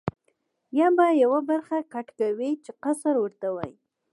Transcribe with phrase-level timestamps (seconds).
[0.79, 3.75] یا به یوه برخه کټ کوې چې قصر ورته وایي.